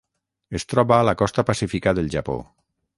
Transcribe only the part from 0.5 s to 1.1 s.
Es troba a